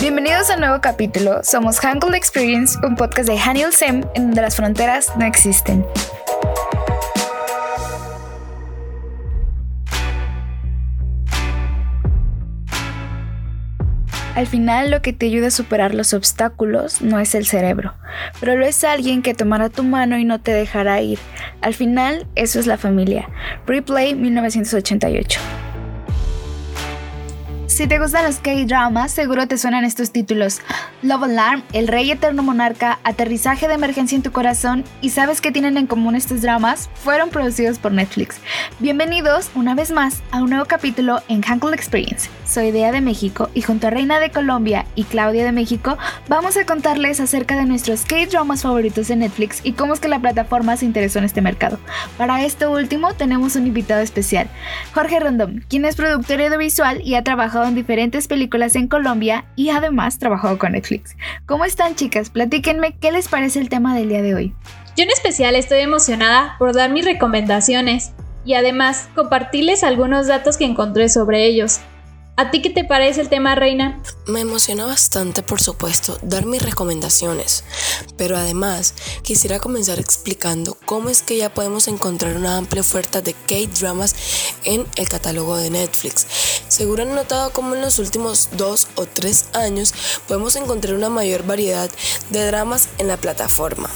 [0.00, 1.40] Bienvenidos a un nuevo capítulo.
[1.42, 5.84] Somos Hangul Experience, un podcast de Haniel Sem en donde las fronteras no existen.
[14.38, 17.94] Al final lo que te ayuda a superar los obstáculos no es el cerebro,
[18.38, 21.18] pero lo es alguien que tomará tu mano y no te dejará ir.
[21.60, 23.28] Al final eso es la familia.
[23.66, 25.40] Replay 1988.
[27.78, 30.62] Si te gustan los K-dramas, seguro te suenan estos títulos:
[31.02, 35.52] Love Alarm, El Rey Eterno Monarca, Aterrizaje de Emergencia en tu Corazón y ¿sabes qué
[35.52, 36.90] tienen en común estos dramas?
[36.94, 38.40] Fueron producidos por Netflix.
[38.80, 42.28] Bienvenidos una vez más a un nuevo capítulo en Hankle Experience.
[42.48, 46.56] Soy Dea de México y junto a Reina de Colombia y Claudia de México vamos
[46.56, 50.76] a contarles acerca de nuestros K-dramas favoritos de Netflix y cómo es que la plataforma
[50.76, 51.78] se interesó en este mercado.
[52.16, 54.48] Para esto último tenemos un invitado especial,
[54.94, 59.70] Jorge Rondón, quien es productor audiovisual y ha trabajado en diferentes películas en Colombia y
[59.70, 61.16] además trabajado con Netflix.
[61.46, 62.30] ¿Cómo están chicas?
[62.30, 64.54] Platíquenme qué les parece el tema del día de hoy.
[64.96, 68.12] Yo en especial estoy emocionada por dar mis recomendaciones
[68.44, 71.80] y además compartirles algunos datos que encontré sobre ellos.
[72.38, 74.00] ¿A ti qué te parece el tema, Reina?
[74.28, 77.64] Me emociona bastante, por supuesto, dar mis recomendaciones,
[78.16, 83.34] pero además quisiera comenzar explicando cómo es que ya podemos encontrar una amplia oferta de
[83.34, 84.14] K-dramas
[84.62, 86.28] en el catálogo de Netflix.
[86.68, 89.92] Seguro han notado cómo en los últimos dos o tres años
[90.28, 91.90] podemos encontrar una mayor variedad
[92.30, 93.90] de dramas en la plataforma,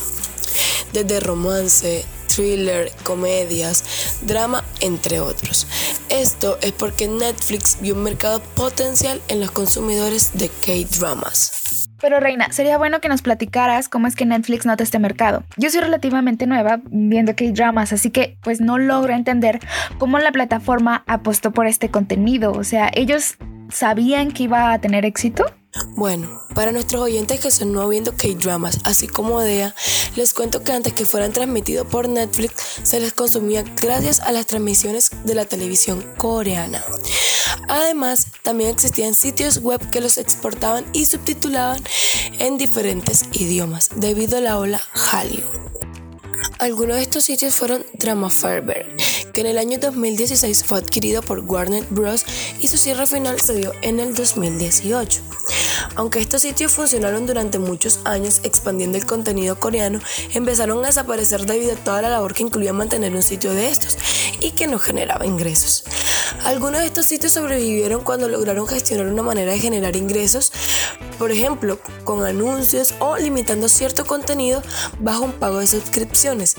[0.93, 2.05] desde romance,
[2.35, 5.67] thriller, comedias, drama, entre otros.
[6.09, 11.89] Esto es porque Netflix vio un mercado potencial en los consumidores de K-dramas.
[12.01, 15.45] Pero Reina, sería bueno que nos platicaras cómo es que Netflix nota este mercado.
[15.57, 19.61] Yo soy relativamente nueva viendo K-dramas, así que pues no logro entender
[19.99, 22.51] cómo la plataforma apostó por este contenido.
[22.51, 23.37] O sea, ellos
[23.71, 25.47] sabían que iba a tener éxito.
[25.97, 29.75] Bueno, para nuestros oyentes que son nuevos viendo K-dramas, así como DEA,
[30.17, 34.47] les cuento que antes que fueran transmitidos por Netflix, se les consumía gracias a las
[34.47, 36.85] transmisiones de la televisión coreana.
[37.69, 41.83] Además, también existían sitios web que los exportaban y subtitulaban
[42.39, 45.45] en diferentes idiomas debido a la ola Hallyu.
[46.59, 48.97] Algunos de estos sitios fueron Drama Ferber,
[49.33, 52.25] que en el año 2016 fue adquirido por Warner Bros.
[52.61, 55.21] y su cierre final se dio en el 2018.
[55.95, 60.01] Aunque estos sitios funcionaron durante muchos años expandiendo el contenido coreano,
[60.33, 63.99] empezaron a desaparecer debido a toda la labor que incluía mantener un sitio de estos
[64.41, 65.85] y que no generaba ingresos.
[66.45, 70.53] Algunos de estos sitios sobrevivieron cuando lograron gestionar una manera de generar ingresos,
[71.19, 74.63] por ejemplo, con anuncios o limitando cierto contenido
[74.99, 76.57] bajo un pago de suscripciones.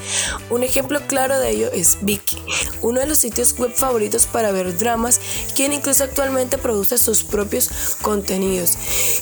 [0.49, 2.41] Un ejemplo claro de ello es Viki,
[2.81, 5.19] uno de los sitios web favoritos para ver dramas,
[5.55, 7.69] quien incluso actualmente produce sus propios
[8.01, 8.77] contenidos.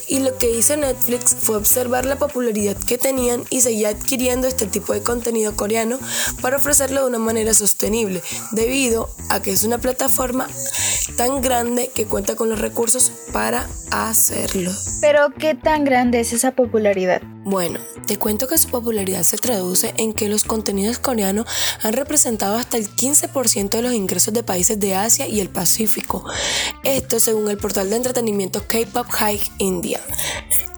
[0.07, 4.67] Y lo que hizo Netflix fue observar la popularidad que tenían y seguir adquiriendo este
[4.67, 5.99] tipo de contenido coreano
[6.41, 8.21] para ofrecerlo de una manera sostenible,
[8.51, 10.47] debido a que es una plataforma
[11.15, 14.71] tan grande que cuenta con los recursos para hacerlo.
[15.01, 17.21] Pero, ¿qué tan grande es esa popularidad?
[17.43, 21.45] Bueno, te cuento que su popularidad se traduce en que los contenidos coreanos
[21.81, 26.25] han representado hasta el 15% de los ingresos de países de Asia y el Pacífico.
[26.83, 29.99] Esto según el portal de entretenimiento K-Pop High India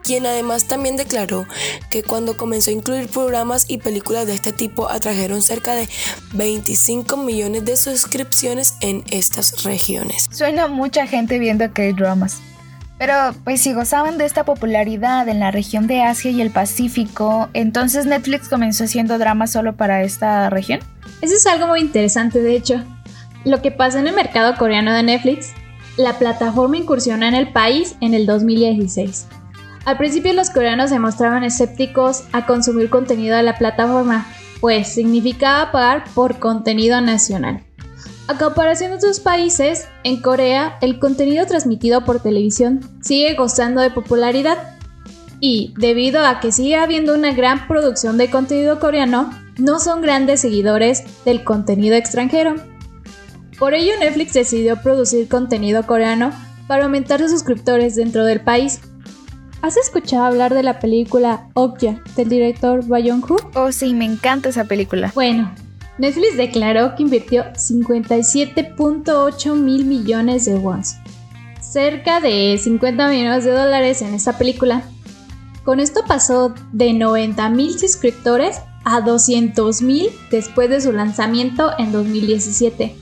[0.03, 1.47] quien además también declaró
[1.89, 5.87] que cuando comenzó a incluir programas y películas de este tipo atrajeron cerca de
[6.33, 10.27] 25 millones de suscripciones en estas regiones.
[10.29, 12.41] Suena mucha gente viendo K-dramas.
[12.97, 17.49] Pero pues si gozaban de esta popularidad en la región de Asia y el Pacífico,
[17.53, 20.79] entonces Netflix comenzó haciendo dramas solo para esta región.
[21.21, 22.83] Eso es algo muy interesante, de hecho.
[23.45, 25.53] Lo que pasa en el mercado coreano de Netflix,
[25.97, 29.27] la plataforma incursiona en el país en el 2016.
[29.85, 34.25] Al principio los coreanos se mostraban escépticos a consumir contenido de la plataforma,
[34.61, 37.63] pues significaba pagar por contenido nacional.
[38.27, 43.89] A comparación de otros países, en Corea el contenido transmitido por televisión sigue gozando de
[43.89, 44.77] popularidad
[45.39, 50.41] y, debido a que sigue habiendo una gran producción de contenido coreano, no son grandes
[50.41, 52.55] seguidores del contenido extranjero.
[53.59, 56.31] Por ello Netflix decidió producir contenido coreano
[56.67, 58.79] para aumentar sus suscriptores dentro del país
[59.63, 63.37] ¿Has escuchado hablar de la película Okja del director Bayon Ho?
[63.55, 65.13] Oh, sí, me encanta esa película.
[65.15, 65.55] Bueno,
[65.97, 70.95] Netflix declaró que invirtió 57.8 mil millones de wons,
[71.61, 74.83] cerca de 50 millones de dólares en esta película.
[75.63, 81.91] Con esto pasó de 90 mil suscriptores a 200 mil después de su lanzamiento en
[81.91, 82.95] 2017.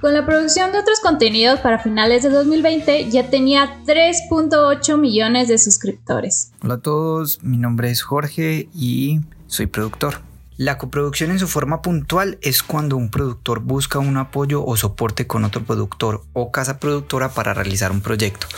[0.00, 5.58] Con la producción de otros contenidos para finales de 2020 ya tenía 3.8 millones de
[5.58, 6.52] suscriptores.
[6.62, 10.27] Hola a todos, mi nombre es Jorge y soy productor.
[10.58, 15.24] La coproducción en su forma puntual es cuando un productor busca un apoyo o soporte
[15.24, 18.48] con otro productor o casa productora para realizar un proyecto.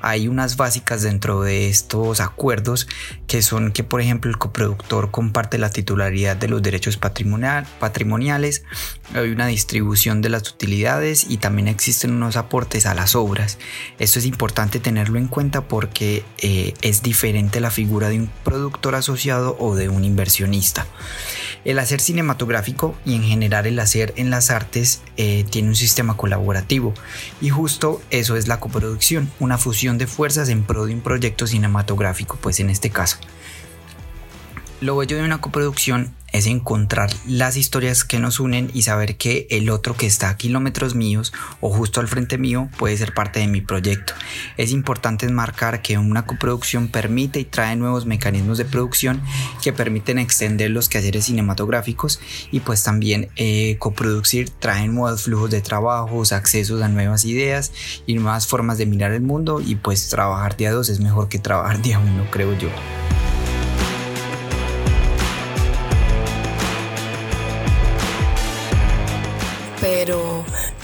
[0.00, 2.86] Hay unas básicas dentro de estos acuerdos
[3.26, 8.62] que son que por ejemplo el coproductor comparte la titularidad de los derechos patrimoniales,
[9.12, 13.58] hay una distribución de las utilidades y también existen unos aportes a las obras.
[13.98, 18.94] Esto es importante tenerlo en cuenta porque eh, es diferente la figura de un productor
[18.94, 20.86] asociado o de un inversionista.
[21.64, 26.16] El hacer cinematográfico y en general el hacer en las artes eh, tiene un sistema
[26.16, 26.94] colaborativo
[27.40, 31.46] y justo eso es la coproducción, una fusión de fuerzas en pro de un proyecto
[31.46, 33.18] cinematográfico, pues en este caso.
[34.80, 39.46] Lo bello de una coproducción es encontrar las historias que nos unen y saber que
[39.50, 43.40] el otro que está a kilómetros míos o justo al frente mío puede ser parte
[43.40, 44.14] de mi proyecto.
[44.56, 49.22] Es importante enmarcar que una coproducción permite y trae nuevos mecanismos de producción
[49.62, 52.20] que permiten extender los quehaceres cinematográficos
[52.50, 57.72] y pues también eh, coproducir trae nuevos flujos de trabajos, accesos a nuevas ideas
[58.06, 61.38] y nuevas formas de mirar el mundo y pues trabajar día dos es mejor que
[61.38, 62.68] trabajar día uno creo yo.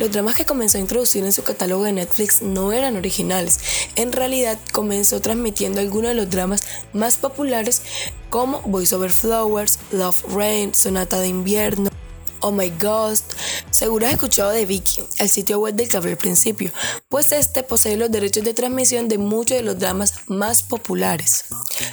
[0.04, 3.58] Los dramas que comenzó a introducir en su catálogo de Netflix no eran originales.
[3.96, 6.62] En realidad comenzó transmitiendo algunos de los dramas
[6.92, 7.80] más populares
[8.28, 11.93] como Voice Over Flowers, Love Rain, Sonata de Invierno,
[12.44, 13.32] Oh My Ghost.
[13.70, 16.70] Seguro has escuchado de Vicky, el sitio web del que hablé al principio,
[17.08, 21.46] pues este posee los derechos de transmisión de muchos de los dramas más populares,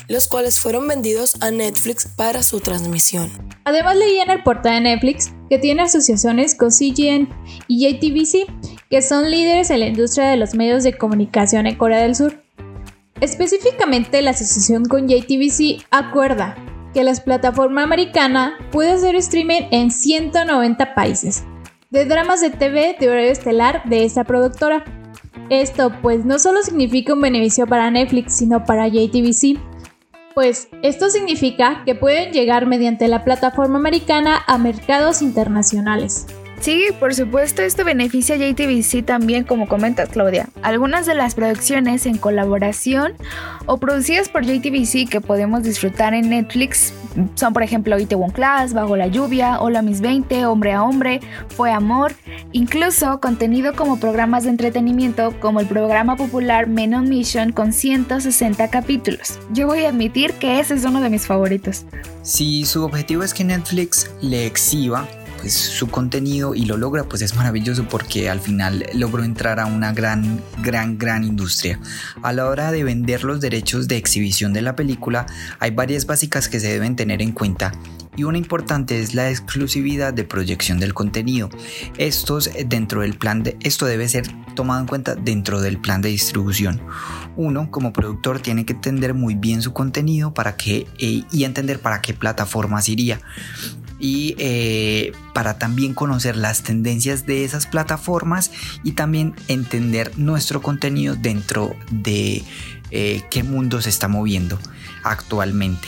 [0.09, 3.31] los cuales fueron vendidos a Netflix para su transmisión.
[3.63, 7.30] Además leí en el portal de Netflix que tiene asociaciones con CGN
[7.69, 12.01] y JTBC, que son líderes en la industria de los medios de comunicación en Corea
[12.01, 12.44] del Sur.
[13.21, 16.57] Específicamente la asociación con JTBC acuerda
[16.93, 21.43] que la plataforma americana puede hacer streaming en 190 países
[21.91, 24.85] de dramas de TV de horario estelar de esta productora.
[25.49, 29.59] Esto pues no solo significa un beneficio para Netflix, sino para JTBC,
[30.33, 36.25] pues esto significa que pueden llegar mediante la plataforma americana a mercados internacionales.
[36.62, 40.48] Sí, por supuesto, esto beneficia a JTBC también, como comentas, Claudia.
[40.62, 43.13] Algunas de las producciones en colaboración
[43.66, 46.94] o producidas por JTBC que podemos disfrutar en Netflix
[47.34, 51.19] son, por ejemplo, One Class, Bajo la Lluvia, Hola Mis 20, Hombre a Hombre,
[51.50, 52.13] Fue Amor,
[52.52, 58.69] incluso contenido como programas de entretenimiento como el programa popular Men on Mission con 160
[58.69, 59.40] capítulos.
[59.52, 61.86] Yo voy a admitir que ese es uno de mis favoritos.
[62.22, 65.08] Si su objetivo es que Netflix le exhiba
[65.41, 69.65] pues, su contenido y lo logra, pues es maravilloso porque al final logró entrar a
[69.65, 71.79] una gran, gran, gran industria.
[72.21, 75.25] A la hora de vender los derechos de exhibición de la película,
[75.59, 77.71] hay varias básicas que se deben tener en cuenta
[78.16, 81.50] y una importante es la exclusividad de proyección del contenido.
[82.68, 86.81] Dentro del plan de esto debe ser tomado en cuenta dentro del plan de distribución.
[87.36, 91.80] Uno como productor tiene que entender muy bien su contenido para que eh, y entender
[91.80, 93.22] para qué plataformas iría
[94.00, 98.52] y eh, para también conocer las tendencias de esas plataformas
[98.84, 102.44] y también entender nuestro contenido dentro de
[102.90, 104.60] eh, qué mundo se está moviendo
[105.03, 105.88] actualmente.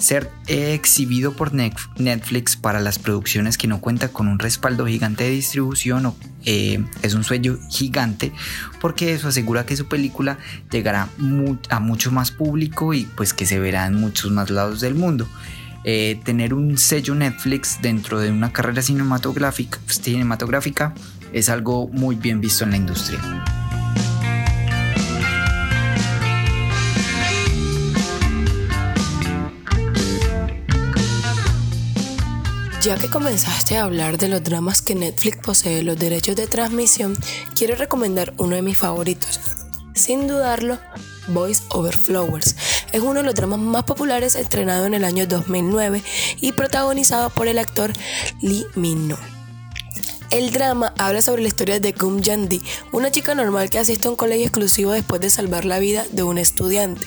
[0.00, 5.30] Ser exhibido por Netflix para las producciones que no cuenta con un respaldo gigante de
[5.30, 6.14] distribución
[6.46, 8.32] eh, es un sueño gigante
[8.80, 10.38] porque eso asegura que su película
[10.70, 11.10] llegará
[11.68, 15.28] a mucho más público y pues que se verá en muchos más lados del mundo.
[15.84, 20.94] Eh, tener un sello Netflix dentro de una carrera cinematográfica, cinematográfica
[21.32, 23.59] es algo muy bien visto en la industria.
[32.82, 37.14] Ya que comenzaste a hablar de los dramas que Netflix posee los derechos de transmisión,
[37.54, 39.38] quiero recomendar uno de mis favoritos.
[39.94, 40.78] Sin dudarlo,
[41.28, 42.56] Voice Over Flowers.
[42.92, 46.02] Es uno de los dramas más populares estrenado en el año 2009
[46.40, 47.92] y protagonizado por el actor
[48.40, 49.18] Lee Min-ho.
[50.30, 54.12] El drama habla sobre la historia de Kum Yandi, una chica normal que asiste a
[54.12, 57.04] un colegio exclusivo después de salvar la vida de un estudiante.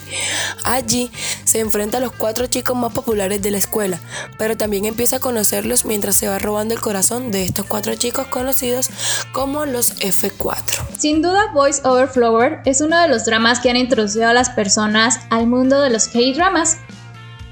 [0.65, 1.09] Allí
[1.45, 4.01] se enfrenta a los cuatro chicos más populares de la escuela,
[4.37, 8.27] pero también empieza a conocerlos mientras se va robando el corazón de estos cuatro chicos
[8.27, 8.89] conocidos
[9.31, 10.81] como los F4.
[10.97, 14.49] Sin duda, Voice Over Flower es uno de los dramas que han introducido a las
[14.49, 16.77] personas al mundo de los K-dramas.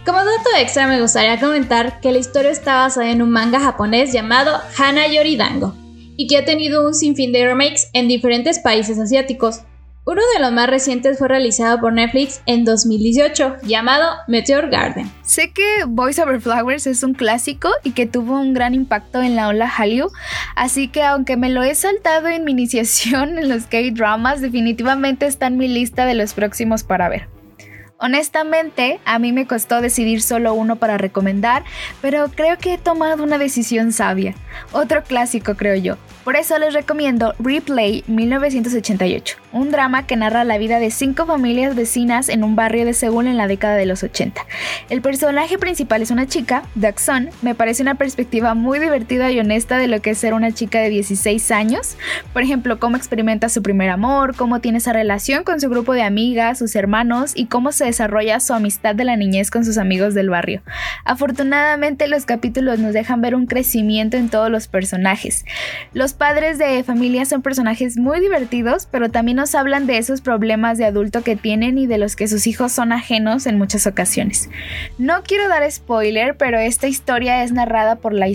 [0.06, 4.12] Como dato extra me gustaría comentar que la historia está basada en un manga japonés
[4.12, 5.76] llamado Hana Yoridango
[6.18, 9.62] y que ha tenido un sinfín de remakes en diferentes países asiáticos.
[10.04, 15.12] Uno de los más recientes fue realizado por Netflix en 2018, llamado Meteor Garden.
[15.22, 19.36] Sé que Voice Over Flowers es un clásico y que tuvo un gran impacto en
[19.36, 20.10] la ola Hallyu,
[20.56, 25.46] así que aunque me lo he saltado en mi iniciación en los K-dramas, definitivamente está
[25.46, 27.41] en mi lista de los próximos para ver.
[28.04, 31.64] Honestamente, a mí me costó decidir solo uno para recomendar,
[32.02, 34.34] pero creo que he tomado una decisión sabia.
[34.72, 35.98] Otro clásico, creo yo.
[36.24, 41.76] Por eso les recomiendo Replay 1988, un drama que narra la vida de cinco familias
[41.76, 44.46] vecinas en un barrio de Seúl en la década de los 80.
[44.90, 46.64] El personaje principal es una chica,
[46.98, 50.52] Sun, me parece una perspectiva muy divertida y honesta de lo que es ser una
[50.52, 51.98] chica de 16 años.
[52.34, 56.04] Por ejemplo, cómo experimenta su primer amor, cómo tiene esa relación con su grupo de
[56.04, 60.14] amigas, sus hermanos y cómo se desarrolla su amistad de la niñez con sus amigos
[60.14, 60.62] del barrio.
[61.06, 65.46] Afortunadamente los capítulos nos dejan ver un crecimiento en todos los personajes.
[65.94, 70.78] Los padres de familia son personajes muy divertidos, pero también nos hablan de esos problemas
[70.78, 74.52] de adulto que tienen y de los que sus hijos son ajenos en muchas ocasiones.
[75.00, 78.28] No quiero dar spoiler, pero esta historia es narrada por la,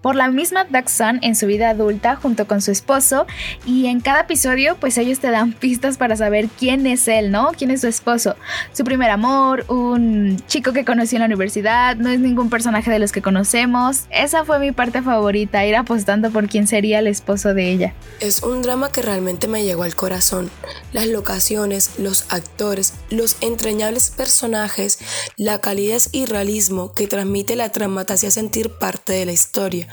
[0.00, 3.26] por la misma Sun en su vida adulta junto con su esposo
[3.66, 7.50] y en cada episodio pues ellos te dan pistas para saber quién es él, ¿no?
[7.58, 8.36] ¿Quién es su esposo?
[8.72, 13.00] Su primer amor, un chico que conocí en la universidad, no es ningún personaje de
[13.00, 14.04] los que conocemos.
[14.10, 17.94] Esa fue mi parte favorita, ir apostando por quién sería el esposo de ella.
[18.20, 20.51] Es un drama que realmente me llegó al corazón.
[20.92, 24.98] Las locaciones, los actores, los entrañables personajes,
[25.36, 29.88] la calidez y realismo que transmite la trama hacía sentir parte de la historia,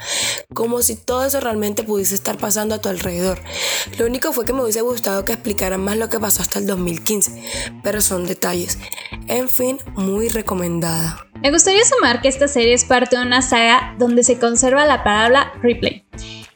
[0.54, 3.40] como si todo eso realmente pudiese estar pasando a tu alrededor.
[3.98, 6.68] Lo único fue que me hubiese gustado que explicaran más lo que pasó hasta el
[6.68, 7.44] 2015,
[7.84, 8.78] pero son detalles.
[9.28, 11.26] En fin, muy recomendada.
[11.42, 15.04] Me gustaría sumar que esta serie es parte de una saga donde se conserva la
[15.04, 16.04] palabra replay.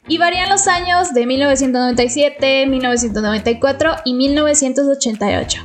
[0.08, 5.62] Y varían los años de 1997, 1994 y 1988.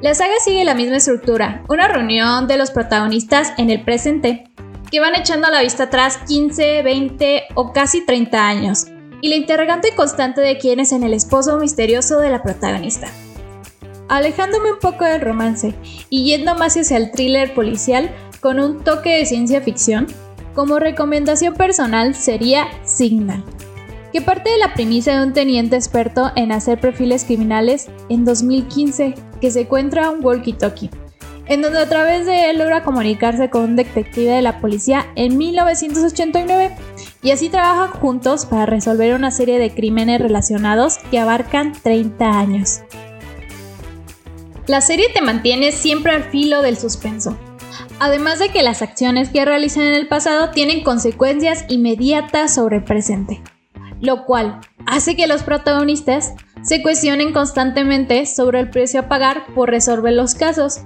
[0.00, 4.44] La saga sigue la misma estructura, una reunión de los protagonistas en el presente,
[4.90, 8.86] que van echando a la vista atrás 15, 20 o casi 30 años,
[9.20, 13.08] y la interrogante constante de quién es en el esposo misterioso de la protagonista
[14.10, 15.74] alejándome un poco del romance
[16.10, 20.08] y yendo más hacia el thriller policial con un toque de ciencia ficción,
[20.54, 23.44] como recomendación personal sería Signal,
[24.12, 29.14] que parte de la premisa de un teniente experto en hacer perfiles criminales en 2015
[29.40, 30.90] que se encuentra un walkie-talkie,
[31.46, 35.36] en donde a través de él logra comunicarse con un detective de la policía en
[35.36, 36.76] 1989
[37.22, 42.80] y así trabajan juntos para resolver una serie de crímenes relacionados que abarcan 30 años.
[44.66, 47.36] La serie te mantiene siempre al filo del suspenso.
[47.98, 52.84] Además de que las acciones que realizan en el pasado tienen consecuencias inmediatas sobre el
[52.84, 53.42] presente,
[54.00, 59.70] lo cual hace que los protagonistas se cuestionen constantemente sobre el precio a pagar por
[59.70, 60.80] resolver los casos.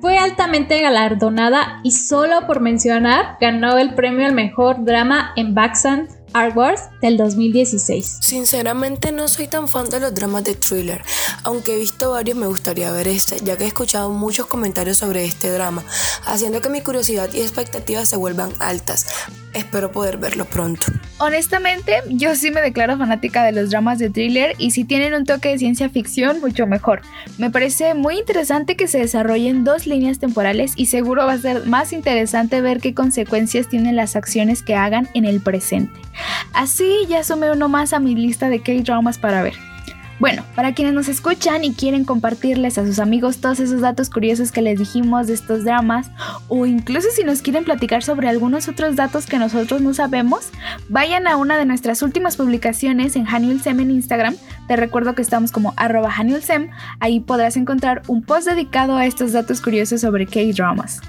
[0.00, 6.08] Fue altamente galardonada y solo por mencionar ganó el premio al mejor drama en Baxan
[6.54, 8.18] Wars del 2016.
[8.20, 11.02] Sinceramente no soy tan fan de los dramas de thriller,
[11.44, 15.24] aunque he visto varios me gustaría ver este, ya que he escuchado muchos comentarios sobre
[15.24, 15.82] este drama,
[16.26, 19.06] haciendo que mi curiosidad y expectativas se vuelvan altas.
[19.56, 20.86] Espero poder verlo pronto.
[21.16, 25.24] Honestamente, yo sí me declaro fanática de los dramas de thriller y si tienen un
[25.24, 27.00] toque de ciencia ficción, mucho mejor.
[27.38, 31.64] Me parece muy interesante que se desarrollen dos líneas temporales y seguro va a ser
[31.64, 35.98] más interesante ver qué consecuencias tienen las acciones que hagan en el presente.
[36.52, 39.54] Así ya sumé uno más a mi lista de K-dramas para ver.
[40.18, 44.50] Bueno, para quienes nos escuchan y quieren compartirles a sus amigos todos esos datos curiosos
[44.50, 46.10] que les dijimos de estos dramas,
[46.48, 50.48] o incluso si nos quieren platicar sobre algunos otros datos que nosotros no sabemos,
[50.88, 54.36] vayan a una de nuestras últimas publicaciones en Haniulsem en Instagram.
[54.68, 56.14] Te recuerdo que estamos como arroba
[57.00, 61.02] ahí podrás encontrar un post dedicado a estos datos curiosos sobre K-dramas.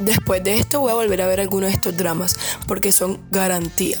[0.00, 3.98] Después de esto voy a volver a ver algunos de estos dramas porque son garantía.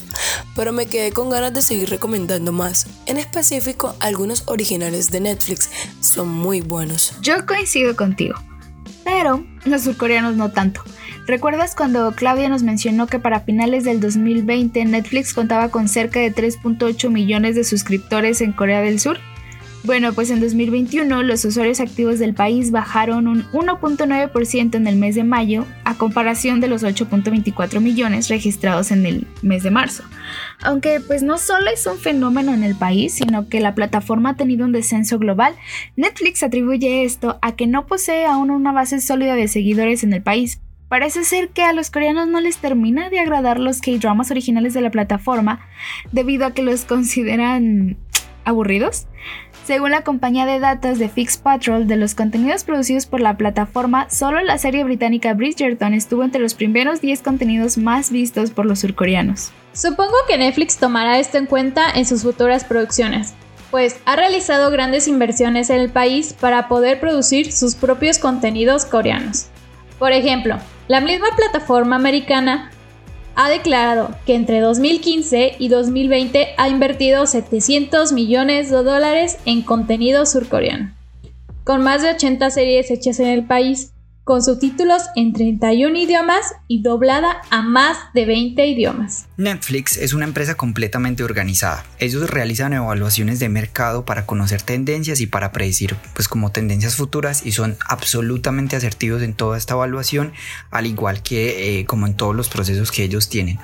[0.56, 2.86] Pero me quedé con ganas de seguir recomendando más.
[3.06, 5.70] En específico, algunos originales de Netflix
[6.00, 7.14] son muy buenos.
[7.20, 8.34] Yo coincido contigo.
[9.04, 10.82] Pero los surcoreanos no tanto.
[11.26, 16.34] ¿Recuerdas cuando Claudia nos mencionó que para finales del 2020 Netflix contaba con cerca de
[16.34, 19.18] 3.8 millones de suscriptores en Corea del Sur?
[19.84, 25.14] Bueno, pues en 2021 los usuarios activos del país bajaron un 1.9% en el mes
[25.14, 30.02] de mayo a comparación de los 8.24 millones registrados en el mes de marzo.
[30.62, 34.36] Aunque pues no solo es un fenómeno en el país, sino que la plataforma ha
[34.36, 35.54] tenido un descenso global,
[35.96, 40.22] Netflix atribuye esto a que no posee aún una base sólida de seguidores en el
[40.22, 44.74] país, parece ser que a los coreanos no les termina de agradar los K-dramas originales
[44.74, 45.66] de la plataforma
[46.12, 47.96] debido a que los consideran
[48.44, 49.06] aburridos.
[49.64, 54.10] Según la compañía de datos de Fix Patrol, de los contenidos producidos por la plataforma,
[54.10, 58.80] solo la serie británica Bridgerton estuvo entre los primeros 10 contenidos más vistos por los
[58.80, 59.52] surcoreanos.
[59.72, 63.32] Supongo que Netflix tomará esto en cuenta en sus futuras producciones,
[63.70, 69.46] pues ha realizado grandes inversiones en el país para poder producir sus propios contenidos coreanos.
[69.98, 70.58] Por ejemplo,
[70.88, 72.70] la misma plataforma americana
[73.36, 80.26] ha declarado que entre 2015 y 2020 ha invertido 700 millones de dólares en contenido
[80.26, 80.94] surcoreano,
[81.64, 83.93] con más de 80 series hechas en el país
[84.24, 89.26] con subtítulos en 31 idiomas y doblada a más de 20 idiomas.
[89.36, 91.84] Netflix es una empresa completamente organizada.
[91.98, 97.44] Ellos realizan evaluaciones de mercado para conocer tendencias y para predecir pues como tendencias futuras
[97.44, 100.32] y son absolutamente asertivos en toda esta evaluación,
[100.70, 103.58] al igual que eh, como en todos los procesos que ellos tienen.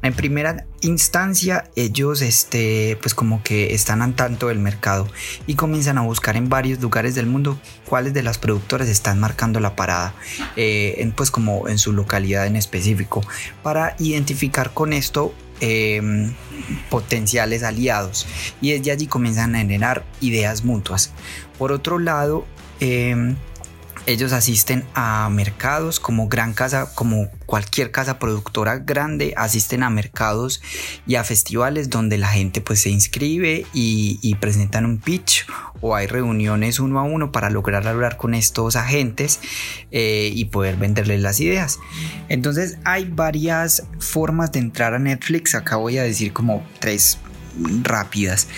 [0.00, 5.08] En primera instancia, ellos este, pues como que están al tanto del mercado
[5.48, 9.58] y comienzan a buscar en varios lugares del mundo cuáles de las productoras están marcando
[9.58, 10.14] la parada,
[10.54, 13.22] eh, en, pues como en su localidad en específico,
[13.64, 16.32] para identificar con esto em,
[16.90, 18.26] potenciales aliados
[18.60, 21.10] y desde allí comienzan a generar ideas mutuas.
[21.58, 22.46] Por otro lado,
[22.78, 23.34] em,
[24.08, 30.62] ellos asisten a mercados como gran casa, como cualquier casa productora grande, asisten a mercados
[31.06, 35.46] y a festivales donde la gente pues se inscribe y, presentan un pitch
[35.80, 39.40] o hay reuniones uno a uno para lograr hablar con estos agentes
[39.90, 41.78] eh, y poder venderles las ideas.
[42.30, 45.54] Entonces hay varias formas de entrar a Netflix.
[45.54, 47.18] Acá voy a decir como tres
[47.82, 48.48] rápidas.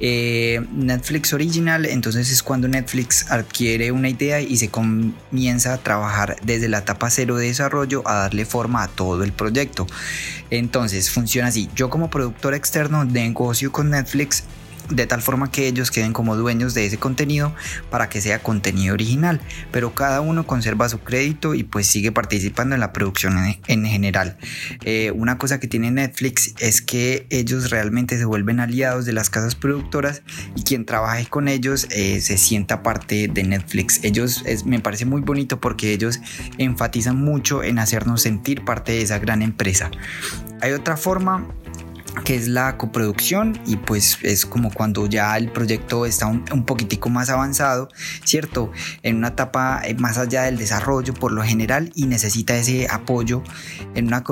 [0.00, 6.36] Eh, Netflix Original, entonces es cuando Netflix adquiere una idea y se comienza a trabajar
[6.42, 9.86] desde la etapa cero de desarrollo a darle forma a todo el proyecto.
[10.50, 11.68] Entonces funciona así.
[11.74, 14.44] Yo como productor externo negocio con Netflix
[14.90, 17.54] de tal forma que ellos queden como dueños de ese contenido
[17.90, 22.74] para que sea contenido original, pero cada uno conserva su crédito y pues sigue participando
[22.74, 24.36] en la producción en, general.
[24.84, 29.30] Eh, una cosa que tiene Netflix es que ellos realmente se vuelven aliados de las
[29.30, 30.22] casas productoras
[30.56, 34.00] y quien trabaje con ellos eh, se sienta parte de Netflix.
[34.02, 36.20] Ellos me parece muy bonito porque ellos
[36.58, 39.90] enfatizan mucho en hacernos sentir parte de esa gran empresa.
[40.60, 41.46] Hay otra forma
[42.24, 47.08] que es la coproducción y pues es como cuando ya el proyecto está un, poquitico
[47.08, 47.88] más avanzado,
[48.24, 48.70] ¿cierto?
[49.02, 53.42] En una etapa eh, más allá del desarrollo por lo general y necesita ese apoyo
[53.94, 54.24] en, una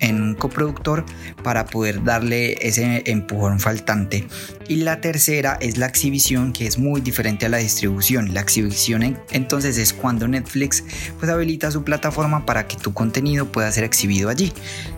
[0.00, 1.04] en un coproductor
[1.42, 4.26] para poder darle ese empujón faltante.
[4.68, 8.34] Y la tercera es la exhibición que es muy diferente a la distribución.
[8.34, 10.84] La exhibición entonces es cuando Netflix
[11.18, 14.52] pues habilita su plataforma para que tu contenido pueda ser exhibido allí.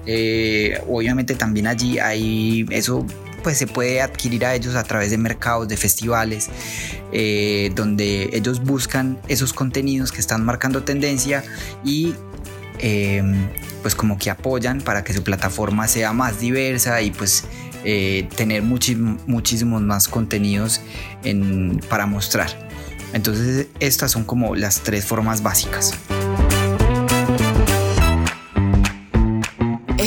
[0.06, 2.27] Eh, obviamente también allí hay
[2.70, 3.06] eso
[3.42, 6.48] pues se puede adquirir a ellos a través de mercados, de festivales,
[7.12, 11.44] eh, donde ellos buscan esos contenidos que están marcando tendencia
[11.84, 12.14] y
[12.80, 13.22] eh,
[13.82, 17.44] pues como que apoyan para que su plataforma sea más diversa y pues
[17.84, 20.80] eh, tener muchísimos más contenidos
[21.88, 22.68] para mostrar.
[23.12, 25.94] Entonces estas son como las tres formas básicas.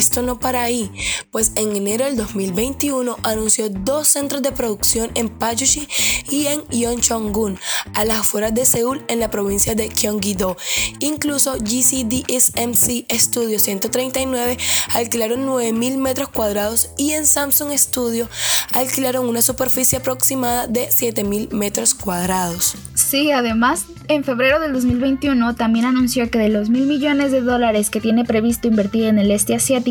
[0.01, 0.91] Esto no para ahí,
[1.29, 5.87] pues en enero del 2021 anunció dos centros de producción en Pajushi
[6.31, 7.59] y en Yeoncheon-gun,
[7.93, 10.57] a las afueras de Seúl en la provincia de Gyeonggi-do.
[11.01, 14.57] Incluso GCDSMC Studio 139
[14.95, 18.27] alquilaron 9.000 metros cuadrados y en Samsung Studio
[18.73, 22.73] alquilaron una superficie aproximada de 7.000 metros cuadrados.
[22.95, 27.89] Sí, además, en febrero del 2021 también anunció que de los mil millones de dólares
[27.89, 29.90] que tiene previsto invertir en el este asiático,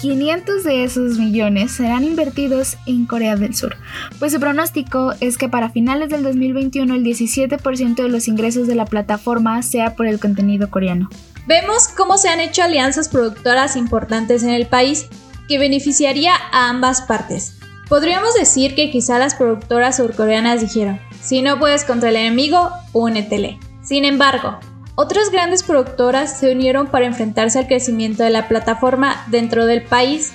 [0.00, 3.76] 500 de esos millones serán invertidos en Corea del Sur,
[4.18, 8.74] pues su pronóstico es que para finales del 2021 el 17% de los ingresos de
[8.74, 11.08] la plataforma sea por el contenido coreano.
[11.46, 15.06] Vemos cómo se han hecho alianzas productoras importantes en el país
[15.48, 17.54] que beneficiaría a ambas partes.
[17.88, 23.58] Podríamos decir que quizá las productoras surcoreanas dijeron, si no puedes contra el enemigo, únetele.
[23.82, 24.60] Sin embargo,
[25.00, 30.32] otras grandes productoras se unieron para enfrentarse al crecimiento de la plataforma dentro del país.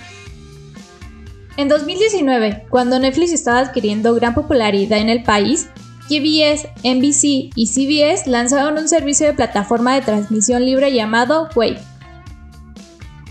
[1.58, 5.68] En 2019, cuando Netflix estaba adquiriendo gran popularidad en el país,
[6.08, 11.82] PBS, NBC y CBS lanzaron un servicio de plataforma de transmisión libre llamado Wave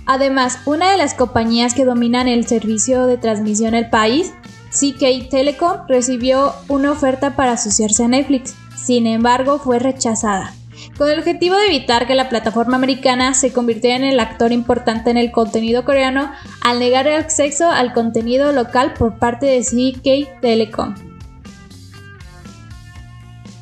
[0.04, 4.34] Además, una de las compañías que dominan el servicio de transmisión en el país,
[4.68, 8.54] CK Telecom, recibió una oferta para asociarse a Netflix.
[8.76, 10.52] Sin embargo, fue rechazada.
[10.96, 15.10] Con el objetivo de evitar que la plataforma americana se convirtiera en el actor importante
[15.10, 20.40] en el contenido coreano al negar el acceso al contenido local por parte de CK
[20.40, 20.94] Telecom.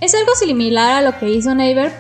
[0.01, 1.93] Es algo similar a lo que hizo Naver.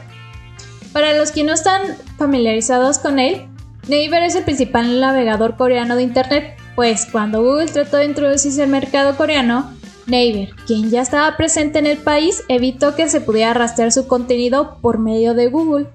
[0.93, 1.83] Para los que no están
[2.19, 3.47] familiarizados con él,
[3.89, 8.69] Naver es el principal navegador coreano de Internet, pues cuando Google trató de introducirse al
[8.69, 9.71] mercado coreano,
[10.11, 14.79] Naver, quien ya estaba presente en el país, evitó que se pudiera rastrear su contenido
[14.83, 15.87] por medio de Google.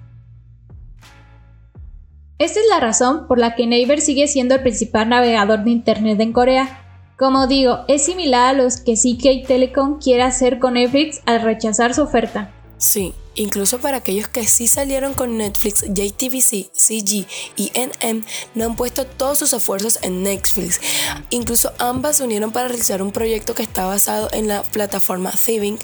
[2.38, 6.20] Esta es la razón por la que Naver sigue siendo el principal navegador de Internet
[6.20, 6.82] en Corea.
[7.18, 11.94] Como digo, es similar a los que CK Telecom quiere hacer con Netflix al rechazar
[11.94, 12.52] su oferta.
[12.78, 18.24] Sí, incluso para aquellos que sí salieron con Netflix, JTBC, CG y NM
[18.56, 20.82] no han puesto todos sus esfuerzos en Netflix.
[21.30, 25.78] Incluso ambas se unieron para realizar un proyecto que está basado en la plataforma Thieving,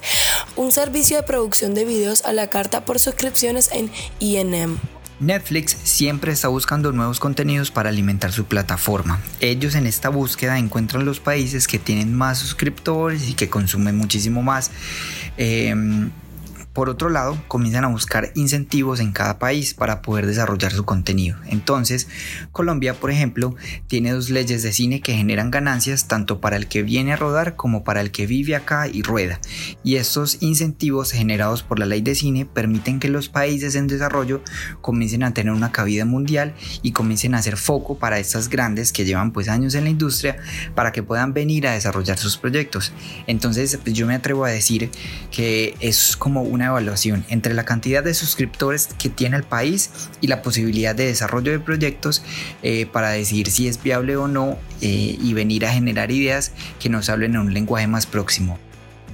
[0.56, 4.78] un servicio de producción de videos a la carta por suscripciones en INM.
[5.22, 9.20] Netflix siempre está buscando nuevos contenidos para alimentar su plataforma.
[9.40, 14.42] Ellos en esta búsqueda encuentran los países que tienen más suscriptores y que consumen muchísimo
[14.42, 14.72] más.
[15.36, 16.10] Em,
[16.72, 21.36] por otro lado, comienzan a buscar incentivos en cada país para poder desarrollar su contenido.
[21.46, 22.08] Entonces,
[22.50, 23.54] Colombia, por ejemplo,
[23.88, 27.56] tiene dos leyes de cine que generan ganancias tanto para el que viene a rodar
[27.56, 29.40] como para el que vive acá y rueda.
[29.84, 34.42] Y estos incentivos generados por la ley de cine permiten que los países en desarrollo
[34.80, 39.04] comiencen a tener una cabida mundial y comiencen a hacer foco para estas grandes que
[39.04, 40.36] llevan pues años en la industria
[40.74, 42.92] para que puedan venir a desarrollar sus proyectos.
[43.26, 44.90] Entonces, pues, yo me atrevo a decir
[45.30, 50.26] que es como una evaluación entre la cantidad de suscriptores que tiene el país y
[50.26, 52.22] la posibilidad de desarrollo de proyectos
[52.62, 56.88] eh, para decidir si es viable o no eh, y venir a generar ideas que
[56.88, 58.58] nos hablen en un lenguaje más próximo.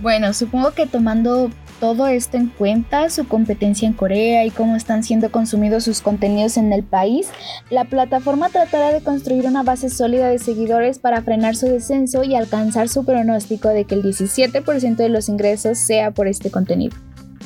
[0.00, 5.02] Bueno, supongo que tomando todo esto en cuenta, su competencia en Corea y cómo están
[5.02, 7.28] siendo consumidos sus contenidos en el país,
[7.70, 12.34] la plataforma tratará de construir una base sólida de seguidores para frenar su descenso y
[12.34, 16.96] alcanzar su pronóstico de que el 17% de los ingresos sea por este contenido.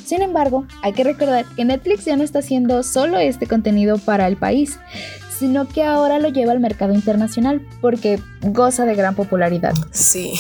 [0.05, 4.27] Sin embargo, hay que recordar que Netflix ya no está haciendo solo este contenido para
[4.27, 4.79] el país,
[5.43, 9.75] sino que ahora lo lleva al mercado internacional porque goza de gran popularidad.
[9.91, 10.35] Sí,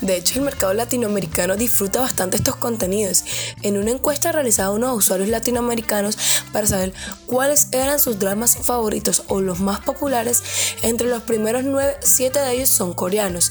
[0.00, 3.24] de hecho el mercado latinoamericano disfruta bastante estos contenidos.
[3.62, 6.92] En una encuesta realizada a unos usuarios latinoamericanos para saber
[7.26, 10.42] cuáles eran sus dramas favoritos o los más populares,
[10.82, 13.50] entre los primeros 9, 7 de ellos son coreanos.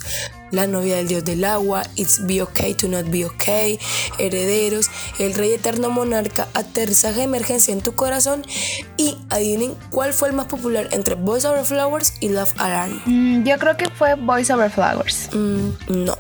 [0.54, 3.80] La novia del dios del agua, It's Be Okay to Not Be Okay,
[4.20, 8.46] Herederos, El Rey Eterno Monarca, Aterrizaje de Emergencia en tu Corazón
[8.96, 13.02] y adivinen cuál fue el más popular entre Voice Over Flowers y Love Alarm.
[13.06, 15.30] Mm, yo creo que fue Voice Over Flowers.
[15.34, 16.18] Mm, no,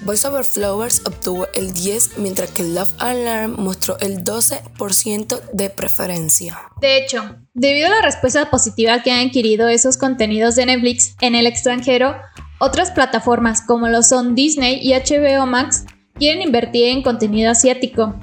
[0.00, 6.58] Voice Over Flowers obtuvo el 10 mientras que Love Alarm mostró el 12% de preferencia.
[6.80, 11.34] De hecho, debido a la respuesta positiva que han adquirido esos contenidos de Netflix en
[11.34, 12.16] el extranjero,
[12.58, 18.14] otras plataformas como lo son Disney y HBO Max quieren invertir en contenido asiático.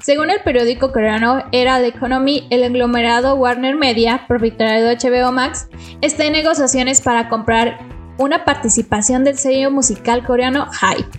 [0.00, 5.68] Según el periódico coreano Era Economy, el aglomerado Warner Media, propietario de HBO Max,
[6.02, 7.78] está en negociaciones para comprar
[8.18, 11.18] una participación del sello musical coreano Hype,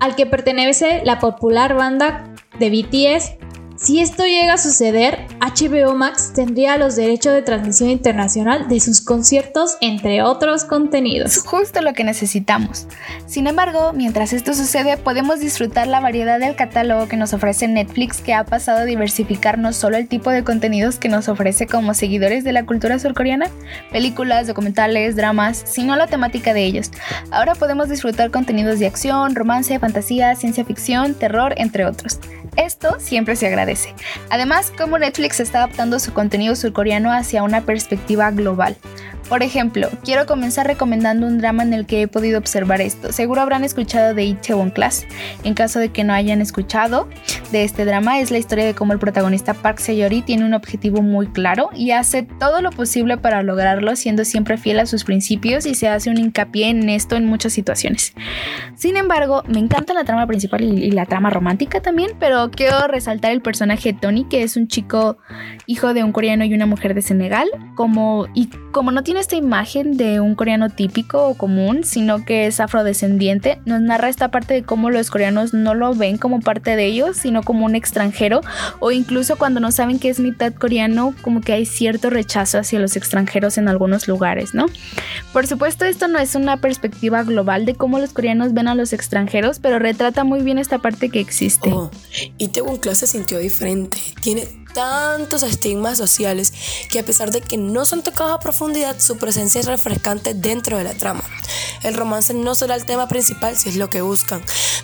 [0.00, 2.24] al que pertenece la popular banda
[2.58, 3.35] de BTS
[3.76, 9.02] si esto llega a suceder, HBO Max tendría los derechos de transmisión internacional de sus
[9.02, 11.42] conciertos, entre otros contenidos.
[11.44, 12.86] Justo lo que necesitamos.
[13.26, 18.22] Sin embargo, mientras esto sucede, podemos disfrutar la variedad del catálogo que nos ofrece Netflix,
[18.22, 21.92] que ha pasado a diversificar no solo el tipo de contenidos que nos ofrece como
[21.92, 23.50] seguidores de la cultura surcoreana,
[23.92, 26.90] películas, documentales, dramas, sino la temática de ellos.
[27.30, 32.18] Ahora podemos disfrutar contenidos de acción, romance, fantasía, ciencia ficción, terror, entre otros.
[32.56, 33.65] Esto siempre se agradece.
[34.30, 38.76] Además, como Netflix está adaptando su contenido surcoreano hacia una perspectiva global.
[39.28, 43.10] Por ejemplo, quiero comenzar recomendando un drama en el que he podido observar esto.
[43.12, 45.04] Seguro habrán escuchado de Itaewon Class.
[45.42, 47.08] En caso de que no hayan escuchado
[47.50, 51.02] de este drama, es la historia de cómo el protagonista Park Seyori tiene un objetivo
[51.02, 55.66] muy claro y hace todo lo posible para lograrlo, siendo siempre fiel a sus principios
[55.66, 58.12] y se hace un hincapié en esto en muchas situaciones.
[58.76, 63.32] Sin embargo, me encanta la trama principal y, la trama romántica también, pero quiero resaltar
[63.32, 65.18] el personaje de Tony, que es un chico
[65.66, 69.36] hijo de un coreano y una mujer de Senegal, como y como no tiene esta
[69.36, 74.54] imagen de un coreano típico o común, sino que es afrodescendiente, nos narra esta parte
[74.54, 78.40] de cómo los coreanos no lo ven como parte de ellos, sino como un extranjero,
[78.80, 82.78] o incluso cuando no saben que es mitad coreano, como que hay cierto rechazo hacia
[82.78, 84.66] los extranjeros en algunos lugares, ¿no?
[85.32, 88.92] Por supuesto, esto no es una perspectiva global de cómo los coreanos ven a los
[88.92, 91.72] extranjeros, pero retrata muy bien esta parte que existe.
[91.72, 91.90] Oh,
[92.38, 93.38] y Class se sintió
[94.22, 96.52] Tiene tantos estigmas sociales
[96.90, 100.76] que a pesar de que no son tocados a profundidad, su presencia es refrescante dentro
[100.76, 101.24] de la trama.
[101.82, 104.42] El romance no será el tema principal si es lo que buscan.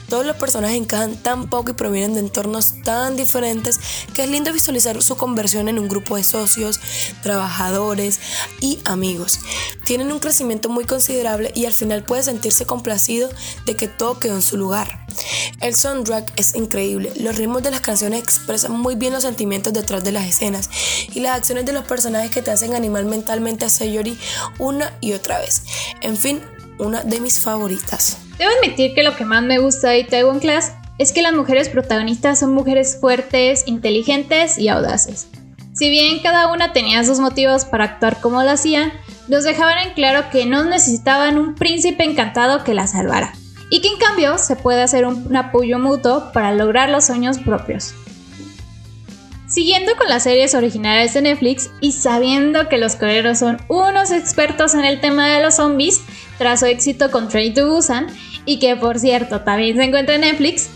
[0.08, 3.80] Todos los personajes encajan tan poco y provienen de entornos tan diferentes
[4.14, 6.80] que es lindo visualizar su conversión en un grupo de socios,
[7.22, 8.20] trabajadores
[8.60, 9.40] y amigos.
[9.84, 13.28] Tienen un crecimiento muy considerable y al final puede sentirse complacido
[13.66, 15.06] de que todo quedó en su lugar.
[15.60, 20.02] El soundtrack es increíble, los ritmos de las canciones expresan muy bien los sentimientos detrás
[20.04, 20.70] de las escenas
[21.12, 24.18] y las acciones de los personajes que te hacen animar mentalmente a Sayori
[24.58, 25.62] una y otra vez.
[26.00, 26.40] En fin,
[26.78, 28.18] una de mis favoritas.
[28.38, 31.68] Debo admitir que lo que más me gusta de Taiwan Class es que las mujeres
[31.68, 35.28] protagonistas son mujeres fuertes, inteligentes y audaces.
[35.74, 38.92] Si bien cada una tenía sus motivos para actuar como lo hacían,
[39.32, 43.32] nos dejaban en claro que no necesitaban un príncipe encantado que la salvara,
[43.70, 47.94] y que en cambio se puede hacer un apoyo mutuo para lograr los sueños propios.
[49.48, 54.74] Siguiendo con las series originales de Netflix y sabiendo que los coreanos son unos expertos
[54.74, 56.02] en el tema de los zombies,
[56.36, 58.08] tras su éxito con Train to Busan,
[58.44, 60.68] y que por cierto también se encuentra en Netflix,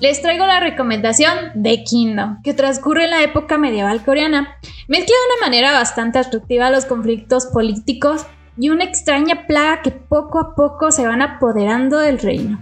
[0.00, 4.58] les traigo la recomendación de Kingdom, que transcurre en la época medieval coreana.
[4.88, 8.26] Mezcla de una manera bastante atractiva los conflictos políticos
[8.58, 12.58] y una extraña plaga que poco a poco se van apoderando del reino.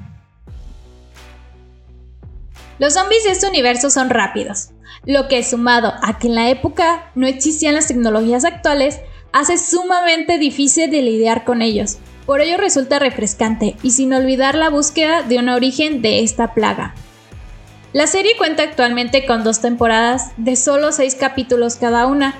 [2.78, 4.70] Los zombies de este universo son rápidos,
[5.04, 9.00] lo que sumado a que en la época no existían las tecnologías actuales,
[9.32, 11.98] hace sumamente difícil de lidiar con ellos.
[12.26, 16.94] Por ello resulta refrescante y sin olvidar la búsqueda de un origen de esta plaga.
[17.92, 22.34] La serie cuenta actualmente con dos temporadas de solo seis capítulos cada una,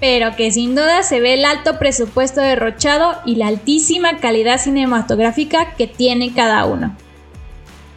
[0.00, 5.74] pero que sin duda se ve el alto presupuesto derrochado y la altísima calidad cinematográfica
[5.76, 6.96] que tiene cada uno.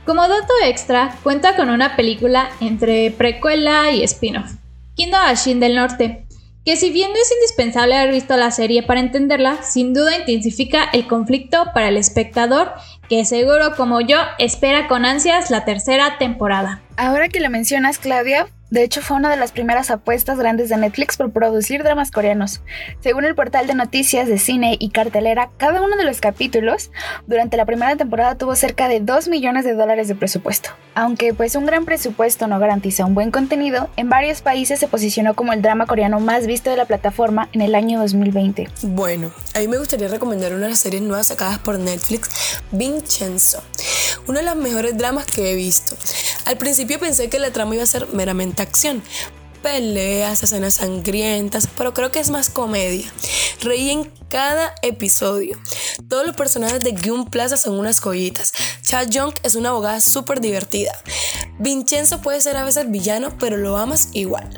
[0.06, 4.52] Como dato extra, cuenta con una película entre precuela y spin-off,
[4.96, 6.26] Kingdom Ashin del Norte,
[6.66, 10.84] que si bien no es indispensable haber visto la serie para entenderla, sin duda intensifica
[10.92, 12.74] el conflicto para el espectador
[13.08, 16.82] que seguro como yo espera con ansias la tercera temporada.
[17.02, 20.78] Ahora que lo mencionas, Claudia, de hecho, fue una de las primeras apuestas grandes de
[20.78, 22.62] Netflix por producir dramas coreanos.
[23.02, 26.92] Según el portal de noticias de cine y cartelera, cada uno de los capítulos
[27.26, 30.70] durante la primera temporada tuvo cerca de 2 millones de dólares de presupuesto.
[30.94, 35.34] Aunque pues un gran presupuesto no garantiza un buen contenido, en varios países se posicionó
[35.34, 38.70] como el drama coreano más visto de la plataforma en el año 2020.
[38.84, 43.64] Bueno, a mí me gustaría recomendar una de las series nuevas sacadas por Netflix, Vincenzo,
[44.28, 45.96] uno de los mejores dramas que he visto.
[46.46, 49.04] Al principio pensé que la trama iba a ser meramente acción,
[49.62, 53.12] peleas, escenas sangrientas, pero creo que es más comedia.
[53.62, 55.60] Reí en cada episodio.
[56.08, 58.54] Todos los personajes de Gyun Plaza son unas joyitas.
[58.84, 60.92] Cha Jong es una abogada súper divertida.
[61.60, 64.50] Vincenzo puede ser a veces villano, pero lo amas igual.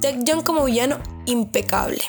[0.00, 2.02] Tech Jong como villano, impecable.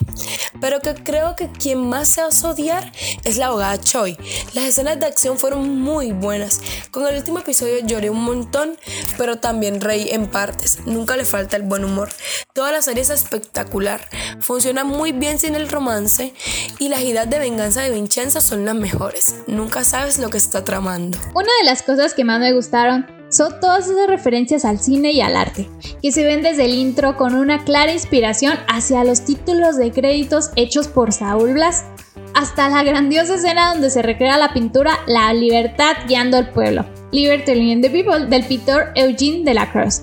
[0.62, 2.92] Pero que creo que quien más se hace odiar
[3.24, 4.18] es la abogada Choi.
[4.54, 6.62] Las escenas de acción fueron muy buenas.
[6.92, 8.78] Con el último episodio lloré un montón,
[9.18, 10.80] pero también reí en partes.
[10.86, 12.10] Nunca le falta el buen humor.
[12.54, 14.08] Toda la serie es espectacular.
[14.40, 16.34] Funciona muy bien sin el romance
[16.80, 19.36] y las de venganza de Vincenzo son las mejores.
[19.48, 21.18] Nunca sabes lo que está tramando.
[21.34, 25.22] Una de las cosas que más me gustaron son todas esas referencias al cine y
[25.22, 25.70] al arte,
[26.02, 30.52] que se ven desde el intro con una clara inspiración hacia los títulos de créditos
[30.58, 31.86] hechos por Saul Blas,
[32.34, 37.56] hasta la grandiosa escena donde se recrea la pintura La libertad guiando al pueblo, Liberty
[37.56, 40.02] Leading the People, del pintor Eugene Delacroix,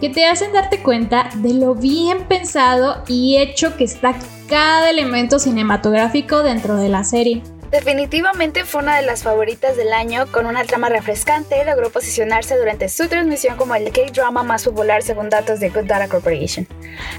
[0.00, 4.14] que te hacen darte cuenta de lo bien pensado y hecho que está
[4.48, 7.42] cada elemento cinematográfico dentro de la serie.
[7.70, 12.88] Definitivamente fue una de las favoritas del año, con una trama refrescante, logró posicionarse durante
[12.88, 16.68] su transmisión como el K-drama más popular según datos de Good Data Corporation.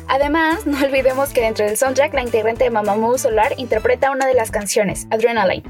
[0.07, 4.35] Además, no olvidemos que dentro del soundtrack la integrante de Mamamoo Solar interpreta una de
[4.35, 5.63] las canciones, Adrenaline.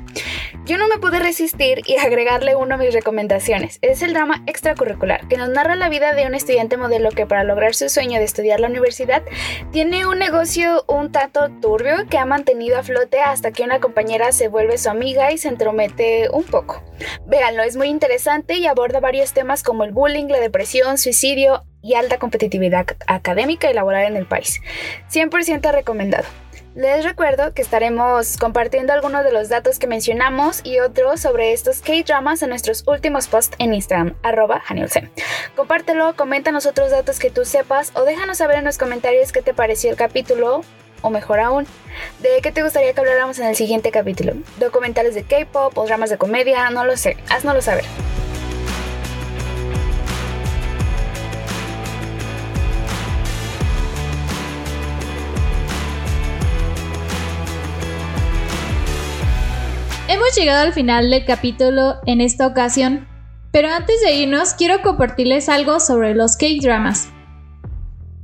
[0.66, 3.80] Yo no me pude resistir y agregarle uno a mis recomendaciones.
[3.82, 7.44] Es el drama extracurricular, que nos narra la vida de un estudiante modelo que para
[7.44, 9.24] lograr su sueño de estudiar la universidad,
[9.72, 14.32] tiene un negocio un tanto turbio que ha mantenido a flote hasta que una compañera
[14.34, 16.84] se vuelve su amiga y se entromete un poco.
[17.26, 21.94] Véanlo, es muy interesante y aborda varios temas como el bullying, la depresión, suicidio y
[21.94, 24.60] alta competitividad académica y laboral en el país.
[25.12, 26.26] 100% recomendado.
[26.78, 31.82] Les recuerdo que estaremos compartiendo algunos de los datos que mencionamos y otros sobre estos
[31.82, 34.62] K-dramas en nuestros últimos posts en Instagram, arroba
[35.56, 39.56] Compártelo, coméntanos otros datos que tú sepas o déjanos saber en los comentarios qué te
[39.56, 40.62] pareció el capítulo
[41.08, 41.66] o mejor aún,
[42.20, 44.34] ¿de qué te gustaría que habláramos en el siguiente capítulo?
[44.60, 46.70] ¿Documentales de K-pop o dramas de comedia?
[46.70, 47.86] No lo sé, haznoslo saber.
[60.10, 63.08] Hemos llegado al final del capítulo en esta ocasión,
[63.52, 67.10] pero antes de irnos quiero compartirles algo sobre los K-dramas.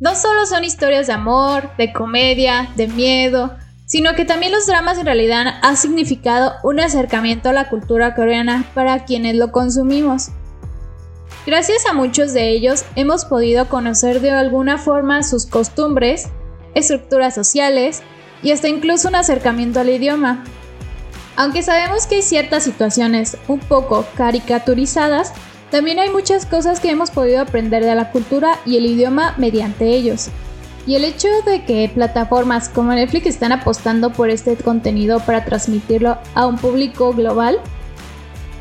[0.03, 4.97] No solo son historias de amor, de comedia, de miedo, sino que también los dramas
[4.97, 10.27] en realidad han significado un acercamiento a la cultura coreana para quienes lo consumimos.
[11.45, 16.27] Gracias a muchos de ellos hemos podido conocer de alguna forma sus costumbres,
[16.75, 18.03] estructuras sociales
[18.41, 20.43] y hasta incluso un acercamiento al idioma.
[21.37, 25.31] Aunque sabemos que hay ciertas situaciones un poco caricaturizadas,
[25.73, 29.87] también hay muchas cosas que hemos podido aprender de la cultura y el idioma mediante
[29.87, 30.27] ellos.
[30.85, 36.19] Y el hecho de que plataformas como Netflix están apostando por este contenido para transmitirlo
[36.35, 37.59] a un público global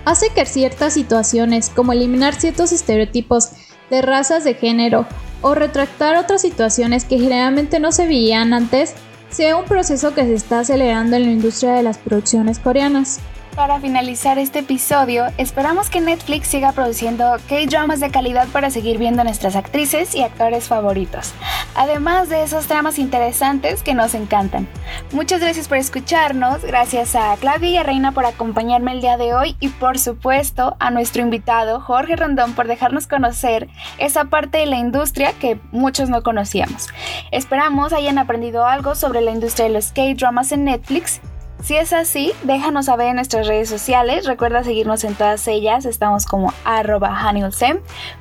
[0.07, 3.51] hace que ciertas situaciones, como eliminar ciertos estereotipos
[3.91, 5.05] de razas de género
[5.43, 8.95] o retractar otras situaciones que generalmente no se veían antes,
[9.29, 13.21] sea un proceso que se está acelerando en la industria de las producciones coreanas.
[13.57, 19.21] Para finalizar este episodio, esperamos que Netflix siga produciendo K-dramas de calidad para seguir viendo
[19.21, 21.35] a nuestras actrices y actores favoritos,
[21.75, 24.67] además de esos dramas interesantes que nos encantan.
[25.13, 29.35] Muchas gracias por escucharnos, gracias a Claudia y a Reina por acompañarme el día de
[29.35, 34.67] hoy y por supuesto a nuestro invitado Jorge Rondón por dejarnos conocer esa parte de
[34.67, 36.89] la industria que muchos no conocíamos.
[37.33, 41.21] Esperamos hayan aprendido algo sobre la industria de los K-dramas en Netflix
[41.63, 44.27] si es así, déjanos saber en nuestras redes sociales.
[44.27, 45.85] Recuerda seguirnos en todas ellas.
[45.85, 47.17] Estamos como arroba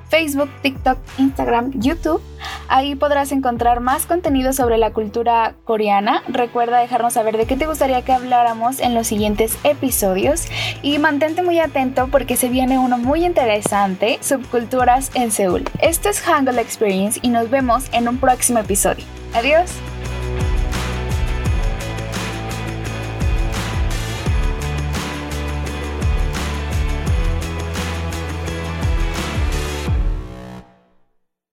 [0.10, 2.22] Facebook, TikTok, Instagram, YouTube.
[2.68, 6.22] Ahí podrás encontrar más contenido sobre la cultura coreana.
[6.28, 10.46] Recuerda dejarnos saber de qué te gustaría que habláramos en los siguientes episodios.
[10.82, 15.64] Y mantente muy atento porque se viene uno muy interesante, Subculturas en Seúl.
[15.80, 19.06] Esto es Hangul Experience y nos vemos en un próximo episodio.
[19.34, 19.72] Adiós.